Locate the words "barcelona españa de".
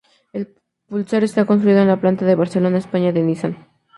2.33-3.21